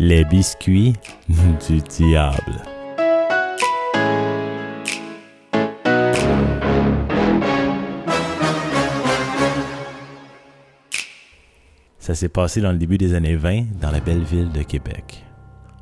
Les 0.00 0.24
biscuits 0.24 0.94
du 1.28 1.80
diable. 1.80 2.62
Ça 12.00 12.16
s'est 12.16 12.28
passé 12.28 12.60
dans 12.60 12.72
le 12.72 12.78
début 12.78 12.98
des 12.98 13.14
années 13.14 13.36
20 13.36 13.78
dans 13.80 13.92
la 13.92 14.00
belle 14.00 14.24
ville 14.24 14.50
de 14.50 14.62
Québec. 14.62 15.24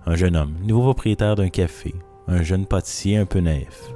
Un 0.04 0.14
jeune 0.14 0.36
homme, 0.36 0.56
nouveau 0.62 0.82
propriétaire 0.82 1.34
d'un 1.34 1.48
café, 1.48 1.94
un 2.28 2.42
jeune 2.42 2.66
pâtissier 2.66 3.16
un 3.16 3.24
peu 3.24 3.40
naïf, 3.40 3.94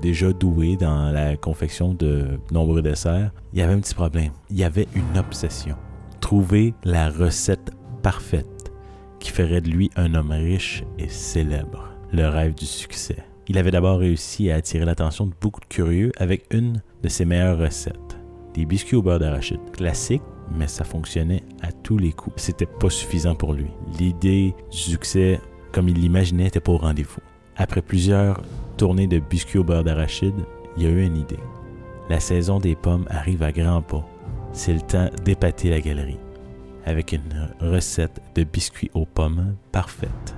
déjà 0.00 0.32
doué 0.32 0.76
dans 0.76 1.10
la 1.10 1.36
confection 1.36 1.92
de 1.92 2.38
nombreux 2.52 2.82
desserts, 2.82 3.32
il 3.52 3.58
y 3.58 3.62
avait 3.62 3.72
un 3.72 3.80
petit 3.80 3.96
problème. 3.96 4.30
Il 4.48 4.58
y 4.58 4.64
avait 4.64 4.86
une 4.94 5.18
obsession. 5.18 5.74
Trouver 6.20 6.72
la 6.84 7.10
recette 7.10 7.72
parfaite 8.00 8.59
qui 9.20 9.30
ferait 9.30 9.60
de 9.60 9.70
lui 9.70 9.90
un 9.94 10.14
homme 10.14 10.32
riche 10.32 10.82
et 10.98 11.08
célèbre. 11.08 11.90
Le 12.12 12.26
rêve 12.26 12.54
du 12.54 12.66
succès. 12.66 13.18
Il 13.46 13.58
avait 13.58 13.70
d'abord 13.70 13.98
réussi 13.98 14.50
à 14.50 14.56
attirer 14.56 14.84
l'attention 14.84 15.26
de 15.26 15.32
beaucoup 15.40 15.60
de 15.60 15.66
curieux 15.66 16.10
avec 16.16 16.46
une 16.50 16.82
de 17.02 17.08
ses 17.08 17.24
meilleures 17.24 17.58
recettes. 17.58 18.18
Des 18.54 18.64
biscuits 18.64 18.96
au 18.96 19.02
beurre 19.02 19.20
d'arachide. 19.20 19.60
Classique, 19.72 20.22
mais 20.52 20.66
ça 20.66 20.84
fonctionnait 20.84 21.44
à 21.62 21.70
tous 21.70 21.98
les 21.98 22.12
coups. 22.12 22.42
C'était 22.42 22.66
pas 22.66 22.90
suffisant 22.90 23.34
pour 23.34 23.52
lui. 23.52 23.70
L'idée 23.98 24.54
du 24.70 24.76
succès, 24.76 25.40
comme 25.72 25.88
il 25.88 26.00
l'imaginait, 26.00 26.44
n'était 26.44 26.60
pas 26.60 26.72
au 26.72 26.78
rendez-vous. 26.78 27.20
Après 27.56 27.82
plusieurs 27.82 28.40
tournées 28.76 29.06
de 29.06 29.18
biscuits 29.18 29.58
au 29.58 29.64
beurre 29.64 29.84
d'arachide, 29.84 30.34
il 30.76 30.82
y 30.82 30.86
a 30.86 30.90
eu 30.90 31.04
une 31.04 31.16
idée. 31.16 31.38
La 32.08 32.18
saison 32.18 32.58
des 32.58 32.74
pommes 32.74 33.06
arrive 33.08 33.42
à 33.42 33.52
grands 33.52 33.82
pas. 33.82 34.04
C'est 34.52 34.72
le 34.72 34.80
temps 34.80 35.10
d'épater 35.24 35.70
la 35.70 35.80
galerie 35.80 36.18
avec 36.84 37.12
une 37.12 37.48
recette 37.60 38.20
de 38.34 38.44
biscuits 38.44 38.90
aux 38.94 39.06
pommes 39.06 39.56
parfaite. 39.72 40.34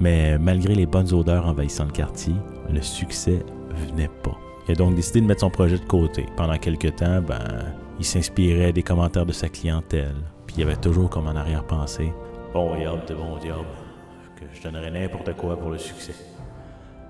Mais 0.00 0.38
malgré 0.38 0.74
les 0.74 0.86
bonnes 0.86 1.12
odeurs 1.12 1.46
envahissant 1.46 1.84
le 1.84 1.92
quartier, 1.92 2.34
le 2.70 2.82
succès 2.82 3.44
venait 3.70 4.10
pas. 4.22 4.36
Il 4.68 4.72
a 4.72 4.74
donc 4.74 4.94
décidé 4.94 5.20
de 5.20 5.26
mettre 5.26 5.40
son 5.40 5.50
projet 5.50 5.78
de 5.78 5.84
côté. 5.84 6.26
Pendant 6.36 6.58
quelques 6.58 6.96
temps, 6.96 7.22
ben, 7.22 7.72
il 7.98 8.04
s'inspirait 8.04 8.72
des 8.72 8.82
commentaires 8.82 9.26
de 9.26 9.32
sa 9.32 9.48
clientèle. 9.48 10.16
Puis 10.46 10.56
il 10.58 10.62
avait 10.62 10.76
toujours 10.76 11.08
comme 11.08 11.28
en 11.28 11.36
arrière-pensée 11.36 12.12
Bon 12.52 12.74
diable 12.76 13.02
de 13.06 13.14
bon 13.14 13.36
diable, 13.36 13.66
que 14.36 14.44
je 14.52 14.62
donnerais 14.62 14.90
n'importe 14.90 15.34
quoi 15.34 15.58
pour 15.58 15.70
le 15.70 15.78
succès. 15.78 16.14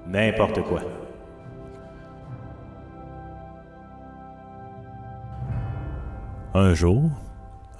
N'importe 0.06 0.60
quoi. 0.62 0.80
Un 6.54 6.74
jour, 6.74 7.10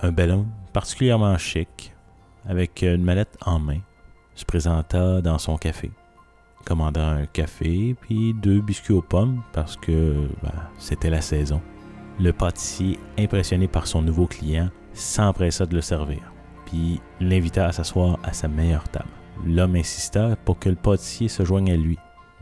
un 0.03 0.12
bel 0.12 0.31
homme 0.31 0.48
particulièrement 0.77 1.38
chic, 1.38 1.94
avec 2.46 2.82
une 2.82 3.02
mallette 3.02 3.38
en 3.46 3.58
main, 3.58 3.78
se 4.34 4.44
présenta 4.44 5.22
dans 5.22 5.38
son 5.38 5.56
café, 5.56 5.91
commanda 6.66 7.02
un 7.02 7.24
café 7.24 7.96
puis 7.98 8.34
deux 8.34 8.60
biscuits 8.60 8.92
aux 8.92 9.00
pommes 9.00 9.42
parce 9.54 9.74
que 9.78 10.28
ben, 10.42 10.52
c'était 10.77 11.08
la 11.08 11.22
saison. 11.22 11.62
Le 12.20 12.30
pâtissier, 12.30 12.98
impressionné 13.19 13.69
par 13.69 13.86
son 13.86 14.02
nouveau 14.02 14.27
client, 14.27 14.69
s'empressa 14.92 15.64
de 15.64 15.77
le 15.77 15.80
servir, 15.80 16.20
puis 16.66 17.00
l'invita 17.20 17.69
à 17.69 17.72
s'asseoir 17.72 18.19
à 18.22 18.34
sa 18.34 18.47
meilleure 18.47 18.86
table. 18.91 19.08
L'homme 19.47 19.77
insista 19.77 20.36
pour 20.44 20.58
que 20.58 20.69
le 20.69 20.77
pâtissier 20.77 21.28
se 21.28 21.42
joigne 21.42 21.72
à 21.72 21.77
lui, 21.77 21.97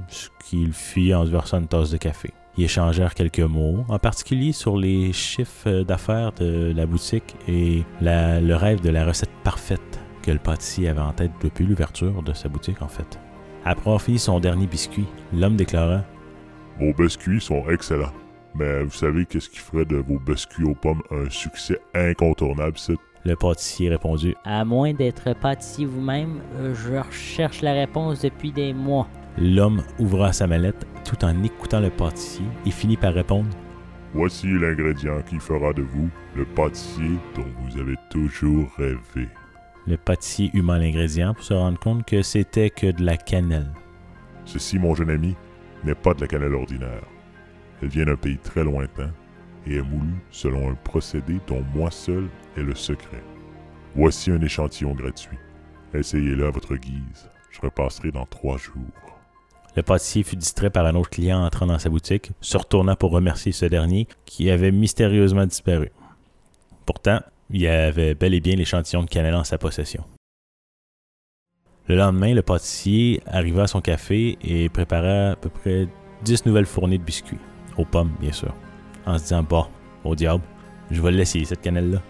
ce 0.09 0.29
qu'il 0.45 0.73
fit 0.73 1.15
en 1.15 1.25
versant 1.25 1.61
une 1.61 1.69
tasse 1.69 1.91
de 1.91 1.99
café. 1.99 2.33
Ils 2.57 2.65
échangèrent 2.65 3.15
quelques 3.15 3.41
mots, 3.41 3.85
en 3.89 3.99
particulier 3.99 4.53
sur 4.53 4.77
les 4.77 5.13
chiffres 5.13 5.83
d'affaires 5.83 6.33
de 6.33 6.73
la 6.75 6.87
boutique 6.87 7.35
et 7.49 7.83
le 8.01 8.55
rêve 8.55 8.81
de 8.81 8.91
la 8.91 9.05
recette 9.05 9.33
parfaite 9.43 10.01
que 10.23 10.31
le 10.31 10.39
pâtissier 10.39 10.89
avait 10.89 11.01
en 11.01 11.13
tête 11.13 11.33
depuis 11.43 11.67
l'ouverture 11.67 12.23
de 12.23 12.33
sa 12.33 12.49
boutique 12.49 12.81
en 12.81 12.89
fait. 12.89 13.19
Après 13.65 13.83
avoir 13.83 14.01
fini 14.01 14.19
son 14.19 14.39
dernier 14.41 14.67
biscuit, 14.67 15.07
l'homme 15.33 15.57
déclara 15.57 16.05
Vos 16.79 16.93
biscuits 16.93 17.41
sont 17.41 17.65
excellents, 17.69 18.13
mais 18.55 18.85
vous 18.85 18.91
savez 18.91 19.27
qu'est-ce 19.27 19.51
qui 19.51 19.59
ferait 19.59 19.85
de 19.85 19.97
vos 19.97 20.19
biscuits 20.19 20.65
aux 20.65 20.75
pommes 20.75 21.03
un 21.11 21.29
succès 21.31 21.81
incontournable, 21.95 22.77
c'est 22.77 22.97
Le 23.25 23.35
pâtissier 23.35 23.89
répondit 23.91 24.35
À 24.45 24.65
moins 24.65 24.93
d'être 24.93 25.35
pâtissier 25.35 25.87
vous-même, 25.87 26.41
je 26.73 26.95
recherche 26.99 27.63
la 27.63 27.73
réponse 27.73 28.21
depuis 28.21 28.53
des 28.53 28.73
mois. 28.73 29.09
L'homme 29.37 29.83
ouvra 29.99 30.33
sa 30.33 30.47
mallette 30.47 30.87
tout 31.05 31.25
en 31.25 31.43
écoutant 31.43 31.81
le 31.81 31.91
pâtissier 31.91 32.45
et 32.67 32.71
finit 32.71 32.97
par 32.97 33.15
répondre 33.15 33.51
Voici 34.13 34.47
l'ingrédient 34.47 35.23
qui 35.23 35.41
fera 35.41 35.73
de 35.73 35.83
vous 35.83 36.09
le 36.37 36.45
pâtissier 36.45 37.19
dont 37.35 37.47
vous 37.59 37.81
avez 37.81 37.97
toujours 38.11 38.71
rêvé. 38.79 39.29
Le 39.89 39.97
pâtissier 39.97 40.51
huma 40.55 40.79
l'ingrédient 40.79 41.35
pour 41.35 41.43
se 41.43 41.53
rendre 41.53 41.81
compte 41.81 42.07
que 42.07 42.23
c'était 42.23 42.71
que 42.71 42.93
de 42.93 43.05
la 43.05 43.17
cannelle. 43.17 43.73
Ceci, 44.45 44.79
mon 44.79 44.95
jeune 44.95 45.11
ami, 45.11 45.35
n'est 45.83 45.97
pas 45.97 46.15
de 46.15 46.21
la 46.21 46.29
cannelle 46.29 46.55
ordinaire. 46.55 47.03
Elle 47.83 47.89
vient 47.89 48.05
d'un 48.05 48.17
pays 48.17 48.39
très 48.39 48.63
lointain 48.63 49.11
et 49.67 49.77
est 49.77 49.83
moulue 49.83 50.23
selon 50.31 50.71
un 50.71 50.75
procédé 50.75 51.41
dont 51.49 51.65
moi 51.75 51.91
seul 51.91 52.29
est 52.57 52.63
le 52.63 52.75
secret. 52.77 53.23
Voici 53.97 54.31
un 54.31 54.41
échantillon 54.41 54.95
gratuit. 54.95 55.39
Essayez-le 55.93 56.47
à 56.47 56.51
votre 56.51 56.77
guise. 56.77 57.29
Je 57.51 57.61
repasserai 57.61 58.13
dans 58.13 58.27
trois 58.27 58.59
jours. 58.59 59.14
Le 59.77 59.83
pâtissier 59.83 60.23
fut 60.23 60.37
distrait 60.37 60.71
par 60.71 60.87
un 60.87 60.95
autre 60.95 61.11
client 61.11 61.45
entrant 61.45 61.67
dans 61.67 61.79
sa 61.79 61.89
boutique, 61.89 62.31
se 62.41 62.57
retourna 62.57 62.95
pour 62.95 63.11
remercier 63.11 63.53
ce 63.53 63.67
dernier 63.67 64.07
qui 64.25 64.51
avait 64.51 64.71
mystérieusement 64.71 65.47
disparu. 65.47 65.91
Pourtant, 66.87 67.21
il 67.51 67.67
avait 67.67 68.15
bel 68.15 68.35
et 68.35 68.41
bien 68.41 68.57
l'échantillon 68.57 69.03
de 69.03 69.09
cannelle 69.09 69.35
en 69.35 69.45
sa 69.45 69.59
possession. 69.59 70.05
Le 71.87 71.97
lendemain, 71.97 72.35
le 72.35 72.43
pâtissier 72.43 73.21
arriva 73.27 73.65
à 73.65 73.67
son 73.67 73.81
café 73.81 74.39
et 74.43 74.69
prépara 74.69 75.33
à 75.33 75.37
peu 75.37 75.51
près 75.51 75.89
dix 76.23 76.47
nouvelles 76.47 76.67
fournées 76.67 76.99
de 76.99 77.03
biscuits, 77.03 77.39
aux 77.77 77.85
pommes 77.85 78.13
bien 78.21 78.33
sûr, 78.33 78.55
en 79.07 79.19
se 79.19 79.25
disant 79.25 79.43
Bon, 79.43 79.67
au 80.05 80.15
diable, 80.15 80.45
je 80.91 81.03
vais 81.03 81.11
l'essayer 81.11 81.45
cette 81.45 81.61
cannelle-là. 81.61 82.01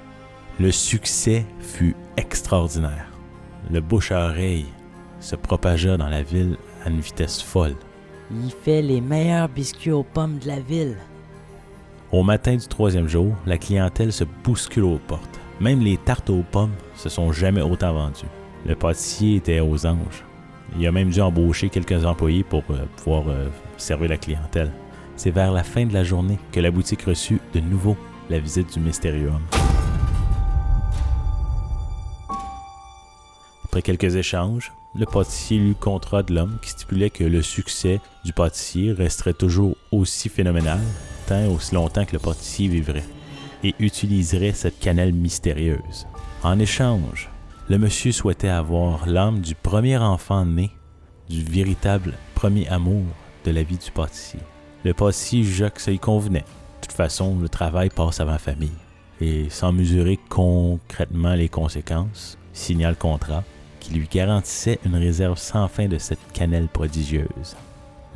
Le 0.61 0.71
succès 0.71 1.45
fut 1.59 1.97
extraordinaire. 2.17 3.09
Le 3.71 3.81
bouche 3.81 4.13
à 4.13 4.27
oreille 4.27 4.67
se 5.19 5.35
propagea 5.35 5.97
dans 5.97 6.09
la 6.09 6.23
ville 6.23 6.57
à 6.85 6.91
une 6.91 7.01
vitesse 7.01 7.43
folle. 7.43 7.75
Il 8.31 8.51
fait 8.51 8.83
les 8.83 9.01
meilleurs 9.01 9.49
biscuits 9.49 9.93
aux 9.93 10.03
pommes 10.03 10.39
de 10.39 10.49
la 10.49 10.61
ville. 10.61 10.97
Au 12.13 12.23
matin 12.23 12.57
du 12.57 12.67
troisième 12.67 13.09
jour, 13.09 13.35
la 13.47 13.59
clientèle 13.59 14.13
se 14.13 14.25
bouscule 14.45 14.85
aux 14.85 15.01
portes. 15.07 15.41
Même 15.61 15.81
les 15.81 15.97
tartes 15.97 16.31
aux 16.31 16.45
pommes 16.51 16.75
se 16.95 17.09
sont 17.09 17.33
jamais 17.33 17.63
autant 17.63 17.93
vendues. 17.93 18.29
Le 18.67 18.75
pâtissier 18.75 19.37
était 19.37 19.61
aux 19.61 19.87
anges. 19.87 20.25
Il 20.79 20.87
a 20.87 20.93
même 20.93 21.11
dû 21.11 21.21
embaucher 21.21 21.69
quelques 21.69 22.05
employés 22.05 22.43
pour 22.43 22.63
euh, 22.71 22.87
pouvoir 22.97 23.25
euh, 23.29 23.49
servir 23.77 24.09
la 24.11 24.17
clientèle. 24.17 24.73
C'est 25.17 25.31
vers 25.31 25.53
la 25.53 25.63
fin 25.63 25.87
de 25.87 25.95
la 25.95 26.03
journée 26.03 26.39
que 26.51 26.61
la 26.61 26.71
boutique 26.71 27.03
reçut 27.03 27.41
de 27.53 27.61
nouveau 27.61 27.97
la 28.31 28.39
visite 28.39 28.73
du 28.73 28.81
mystérieux 28.81 29.29
homme. 29.29 29.64
Après 33.75 33.83
quelques 33.83 34.15
échanges, 34.15 34.73
le 34.95 35.05
pâtissier 35.05 35.59
lut 35.59 35.71
le 35.71 35.75
contrat 35.75 36.23
de 36.23 36.33
l'homme 36.33 36.59
qui 36.63 36.71
stipulait 36.71 37.11
que 37.11 37.25
le 37.25 37.43
succès 37.43 38.01
du 38.25 38.33
pâtissier 38.33 38.93
resterait 38.93 39.33
toujours 39.33 39.77
aussi 39.91 40.29
phénoménal 40.29 40.79
tant 41.27 41.45
aussi 41.49 41.75
longtemps 41.75 42.05
que 42.05 42.13
le 42.13 42.21
pâtissier 42.21 42.69
vivrait 42.69 43.03
et 43.65 43.75
utiliserait 43.81 44.53
cette 44.53 44.79
cannelle 44.79 45.13
mystérieuse. 45.13 46.07
En 46.45 46.61
échange, 46.61 47.29
le 47.69 47.79
monsieur 47.79 48.13
souhaitait 48.13 48.47
avoir 48.47 49.09
l'âme 49.09 49.41
du 49.41 49.57
premier 49.57 49.97
enfant 49.97 50.45
né, 50.47 50.71
du 51.29 51.43
véritable 51.43 52.13
premier 52.37 52.69
amour 52.69 53.03
de 53.45 53.51
la 53.51 53.65
vie 53.65 53.79
du 53.79 53.91
pâtissier. 53.91 54.39
Le 54.85 54.95
pâtissier 54.95 55.43
jugea 55.43 55.71
que 55.71 55.83
ça 55.83 55.91
y 55.91 55.99
convenait. 55.99 56.45
De 56.81 56.87
toute 56.87 56.93
façon, 56.93 57.37
le 57.41 57.49
travail 57.49 57.91
passe 57.91 58.21
avant 58.21 58.31
la 58.31 58.39
famille. 58.39 58.71
Et 59.21 59.51
sans 59.51 59.73
mesurer 59.73 60.21
concrètement 60.29 61.35
les 61.35 61.49
conséquences, 61.49 62.39
signa 62.53 62.89
le 62.89 62.95
contrat 62.95 63.43
qui 63.85 63.95
lui 63.95 64.09
garantissait 64.11 64.79
une 64.87 64.97
réserve 64.97 65.39
sans 65.39 65.69
fin 65.69 65.89
de 65.89 65.99
cette 65.99 66.33
cannelle 66.33 66.69
prodigieuse. 66.69 67.57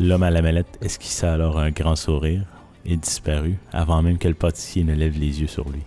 L'homme 0.01 0.23
à 0.23 0.31
la 0.31 0.41
mallette 0.41 0.79
esquissa 0.81 1.35
alors 1.35 1.59
un 1.59 1.71
grand 1.71 1.97
sourire 1.97 2.45
et 2.87 2.97
disparut 2.97 3.59
avant 3.73 4.01
même 4.01 4.17
que 4.17 4.29
le 4.29 4.35
pâtissier 4.35 4.83
ne 4.83 4.95
lève 4.95 5.19
les 5.19 5.43
yeux 5.43 5.47
sur 5.47 5.69
lui. 5.69 5.83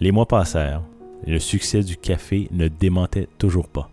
Les 0.00 0.10
mois 0.10 0.26
passèrent 0.26 0.82
le 1.26 1.38
succès 1.38 1.82
du 1.82 1.96
café 1.96 2.48
ne 2.52 2.68
démentait 2.68 3.28
toujours 3.38 3.68
pas. 3.68 3.90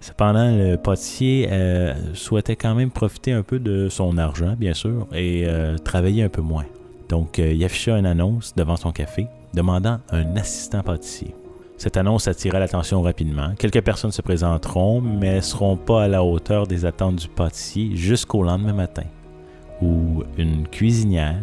Cependant, 0.00 0.56
le 0.56 0.76
pâtissier 0.76 1.48
euh, 1.50 1.94
souhaitait 2.14 2.56
quand 2.56 2.74
même 2.74 2.90
profiter 2.90 3.32
un 3.32 3.42
peu 3.42 3.58
de 3.58 3.88
son 3.88 4.16
argent, 4.16 4.54
bien 4.58 4.74
sûr, 4.74 5.06
et 5.12 5.44
euh, 5.46 5.76
travailler 5.76 6.22
un 6.22 6.28
peu 6.28 6.40
moins. 6.40 6.64
Donc, 7.08 7.38
euh, 7.38 7.52
il 7.52 7.62
afficha 7.64 7.98
une 7.98 8.06
annonce 8.06 8.54
devant 8.54 8.76
son 8.76 8.92
café 8.92 9.26
demandant 9.54 9.98
un 10.10 10.36
assistant 10.36 10.82
pâtissier. 10.82 11.34
Cette 11.82 11.96
annonce 11.96 12.28
attira 12.28 12.60
l'attention 12.60 13.02
rapidement. 13.02 13.56
Quelques 13.58 13.82
personnes 13.82 14.12
se 14.12 14.22
présenteront, 14.22 15.00
mais 15.00 15.34
ne 15.34 15.40
seront 15.40 15.76
pas 15.76 16.04
à 16.04 16.06
la 16.06 16.22
hauteur 16.22 16.68
des 16.68 16.84
attentes 16.84 17.16
du 17.16 17.26
pâtissier 17.26 17.96
jusqu'au 17.96 18.44
lendemain 18.44 18.72
matin, 18.72 19.02
où 19.82 20.22
une 20.38 20.68
cuisinière 20.68 21.40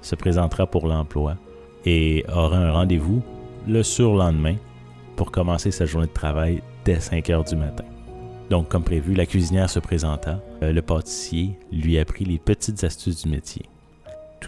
se 0.00 0.14
présentera 0.14 0.66
pour 0.66 0.86
l'emploi 0.86 1.36
et 1.84 2.24
aura 2.34 2.56
un 2.56 2.72
rendez-vous 2.72 3.22
le 3.68 3.82
surlendemain 3.82 4.56
pour 5.16 5.30
commencer 5.30 5.70
sa 5.70 5.84
journée 5.84 6.06
de 6.06 6.12
travail 6.14 6.62
dès 6.86 6.98
5 6.98 7.28
heures 7.28 7.44
du 7.44 7.54
matin. 7.54 7.84
Donc, 8.48 8.70
comme 8.70 8.84
prévu, 8.84 9.12
la 9.12 9.26
cuisinière 9.26 9.68
se 9.68 9.80
présenta. 9.80 10.40
Euh, 10.62 10.72
le 10.72 10.80
pâtissier 10.80 11.58
lui 11.70 11.98
apprit 11.98 12.24
les 12.24 12.38
petites 12.38 12.84
astuces 12.84 13.22
du 13.24 13.28
métier. 13.28 13.66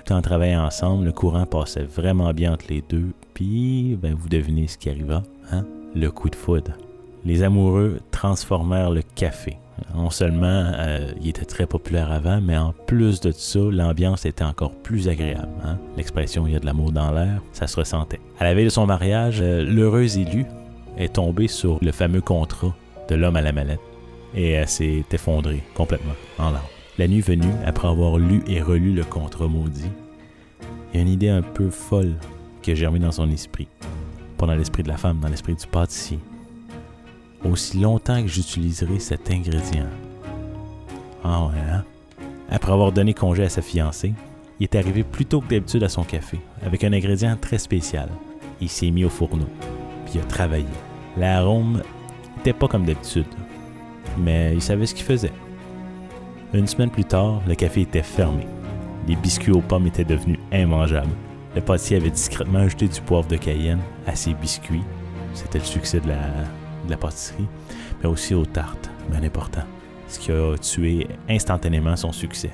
En 0.08 0.22
travaillant 0.22 0.64
ensemble, 0.64 1.04
le 1.04 1.12
courant 1.12 1.46
passait 1.46 1.82
vraiment 1.82 2.32
bien 2.32 2.52
entre 2.52 2.66
les 2.68 2.82
deux, 2.88 3.08
puis, 3.34 3.98
ben, 4.00 4.14
vous 4.14 4.28
devinez 4.28 4.68
ce 4.68 4.78
qui 4.78 4.88
arriva, 4.88 5.22
hein? 5.50 5.64
Le 5.94 6.10
coup 6.10 6.30
de 6.30 6.36
foudre. 6.36 6.72
Les 7.24 7.42
amoureux 7.42 7.98
transformèrent 8.12 8.90
le 8.90 9.02
café. 9.02 9.58
Non 9.94 10.10
seulement 10.10 10.72
euh, 10.78 11.10
il 11.20 11.28
était 11.28 11.44
très 11.44 11.66
populaire 11.66 12.12
avant, 12.12 12.40
mais 12.40 12.56
en 12.56 12.72
plus 12.86 13.20
de 13.20 13.32
ça, 13.32 13.58
l'ambiance 13.58 14.24
était 14.26 14.44
encore 14.44 14.72
plus 14.72 15.08
agréable. 15.08 15.48
Hein? 15.64 15.76
L'expression 15.96 16.46
il 16.46 16.52
y 16.52 16.56
a 16.56 16.60
de 16.60 16.66
l'amour 16.66 16.92
dans 16.92 17.10
l'air, 17.10 17.42
ça 17.52 17.66
se 17.66 17.76
ressentait. 17.76 18.20
À 18.38 18.44
la 18.44 18.54
veille 18.54 18.64
de 18.64 18.70
son 18.70 18.86
mariage, 18.86 19.40
euh, 19.42 19.64
l'heureuse 19.64 20.16
élue 20.16 20.46
est 20.96 21.14
tombée 21.14 21.48
sur 21.48 21.78
le 21.82 21.92
fameux 21.92 22.22
contrat 22.22 22.74
de 23.08 23.16
l'homme 23.16 23.36
à 23.36 23.42
la 23.42 23.52
mallette 23.52 23.80
et 24.34 24.52
elle 24.52 24.68
s'est 24.68 25.04
effondrée 25.12 25.62
complètement 25.74 26.14
en 26.38 26.50
larmes. 26.50 26.75
La 26.98 27.08
nuit 27.08 27.20
venue, 27.20 27.52
après 27.66 27.88
avoir 27.88 28.16
lu 28.16 28.42
et 28.46 28.62
relu 28.62 28.94
le 28.94 29.04
contrat 29.04 29.48
maudit, 29.48 29.90
il 30.92 30.96
y 30.96 30.98
a 30.98 31.02
une 31.02 31.12
idée 31.12 31.28
un 31.28 31.42
peu 31.42 31.68
folle 31.68 32.14
qui 32.62 32.70
a 32.70 32.74
germé 32.74 32.98
dans 32.98 33.12
son 33.12 33.30
esprit. 33.30 33.68
Pas 34.38 34.46
dans 34.46 34.54
l'esprit 34.54 34.82
de 34.82 34.88
la 34.88 34.96
femme, 34.96 35.18
dans 35.20 35.28
l'esprit 35.28 35.54
du 35.54 35.66
pâtissier. 35.66 36.18
Aussi 37.44 37.78
longtemps 37.80 38.22
que 38.22 38.28
j'utiliserai 38.28 38.98
cet 38.98 39.30
ingrédient. 39.30 39.88
Ah 41.22 41.44
ouais, 41.46 41.60
hein? 41.70 41.84
Après 42.50 42.72
avoir 42.72 42.92
donné 42.92 43.12
congé 43.12 43.44
à 43.44 43.50
sa 43.50 43.60
fiancée, 43.60 44.14
il 44.58 44.64
est 44.64 44.74
arrivé 44.74 45.02
plus 45.02 45.26
tôt 45.26 45.42
que 45.42 45.48
d'habitude 45.48 45.82
à 45.82 45.90
son 45.90 46.02
café, 46.02 46.40
avec 46.64 46.82
un 46.82 46.94
ingrédient 46.94 47.36
très 47.36 47.58
spécial. 47.58 48.08
Il 48.58 48.70
s'est 48.70 48.90
mis 48.90 49.04
au 49.04 49.10
fourneau, 49.10 49.48
puis 50.06 50.14
il 50.14 50.20
a 50.22 50.24
travaillé. 50.24 50.64
L'arôme 51.18 51.82
n'était 52.38 52.54
pas 52.54 52.68
comme 52.68 52.86
d'habitude, 52.86 53.26
mais 54.16 54.54
il 54.54 54.62
savait 54.62 54.86
ce 54.86 54.94
qu'il 54.94 55.04
faisait. 55.04 55.32
Une 56.56 56.66
semaine 56.66 56.88
plus 56.88 57.04
tard, 57.04 57.42
le 57.46 57.54
café 57.54 57.82
était 57.82 58.02
fermé. 58.02 58.46
Les 59.06 59.14
biscuits 59.14 59.52
aux 59.52 59.60
pommes 59.60 59.88
étaient 59.88 60.06
devenus 60.06 60.38
immangeables. 60.50 61.12
Le 61.54 61.60
pâtissier 61.60 61.98
avait 61.98 62.08
discrètement 62.08 62.60
ajouté 62.60 62.88
du 62.88 62.98
poivre 63.02 63.28
de 63.28 63.36
Cayenne 63.36 63.82
à 64.06 64.16
ses 64.16 64.32
biscuits. 64.32 64.82
C'était 65.34 65.58
le 65.58 65.66
succès 65.66 66.00
de 66.00 66.08
la, 66.08 66.96
pâtisserie, 66.96 67.46
mais 68.00 68.08
aussi 68.08 68.32
aux 68.32 68.46
tartes, 68.46 68.88
bien 69.10 69.22
important, 69.22 69.64
ce 70.08 70.18
qui 70.18 70.32
a 70.32 70.56
tué 70.56 71.06
instantanément 71.28 71.94
son 71.94 72.10
succès. 72.10 72.52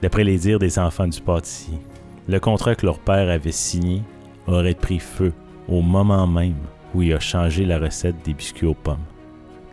D'après 0.00 0.22
les 0.22 0.38
dires 0.38 0.60
des 0.60 0.78
enfants 0.78 1.08
du 1.08 1.20
pâtissier, 1.20 1.80
le 2.28 2.38
contrat 2.38 2.76
que 2.76 2.86
leur 2.86 3.00
père 3.00 3.28
avait 3.28 3.50
signé 3.50 4.04
aurait 4.46 4.74
pris 4.74 5.00
feu 5.00 5.32
au 5.66 5.82
moment 5.82 6.28
même 6.28 6.54
où 6.94 7.02
il 7.02 7.12
a 7.12 7.18
changé 7.18 7.64
la 7.64 7.80
recette 7.80 8.24
des 8.24 8.34
biscuits 8.34 8.68
aux 8.68 8.74
pommes, 8.74 9.04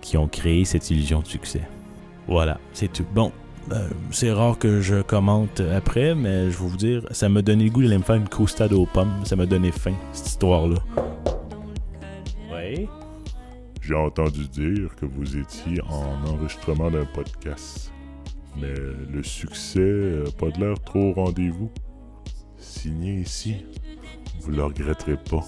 qui 0.02 0.18
ont 0.18 0.28
créé 0.28 0.66
cette 0.66 0.90
illusion 0.90 1.20
de 1.20 1.28
succès. 1.28 1.62
Voilà, 2.28 2.58
c'est 2.72 2.92
tout. 2.92 3.06
Bon, 3.14 3.32
euh, 3.72 3.90
c'est 4.12 4.32
rare 4.32 4.58
que 4.58 4.82
je 4.82 5.02
commente 5.02 5.62
après, 5.62 6.16
mais 6.16 6.52
je 6.52 6.58
vais 6.58 6.68
vous 6.68 6.78
dire, 6.78 7.08
ça 7.12 7.30
m'a 7.30 7.42
donné 7.42 7.66
le 7.66 7.70
goût 7.70 7.82
d'aller 7.82 7.98
me 7.98 8.04
faire 8.04 8.16
une 8.16 8.28
croustade 8.28 8.74
aux 8.74 8.86
pommes. 8.86 9.14
Ça 9.24 9.36
m'a 9.36 9.46
donné 9.46 9.72
faim, 9.72 9.96
cette 10.12 10.28
histoire-là. 10.28 10.78
Oui? 12.52 12.88
J'ai 13.82 13.96
entendu 13.96 14.48
dire 14.48 14.96
que 14.96 15.06
vous 15.06 15.38
étiez 15.38 15.82
en 15.84 16.30
enregistrement 16.30 16.92
d'un 16.92 17.06
podcast. 17.06 17.92
Mais 18.60 18.74
le 19.12 19.24
succès 19.24 19.80
n'a 20.24 20.32
pas 20.32 20.50
de 20.50 20.60
l'air 20.60 20.80
trop 20.80 21.10
au 21.10 21.14
rendez-vous. 21.14 21.72
Signez 22.58 23.22
ici. 23.22 23.66
Vous 24.42 24.52
le 24.52 24.64
regretterez 24.64 25.18
pas. 25.18 25.44